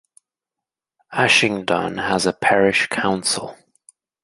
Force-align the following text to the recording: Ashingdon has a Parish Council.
Ashingdon 1.13 2.01
has 2.09 2.25
a 2.25 2.33
Parish 2.33 2.87
Council. 2.87 3.55